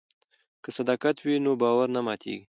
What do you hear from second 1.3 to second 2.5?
نو باور نه ماتیږي.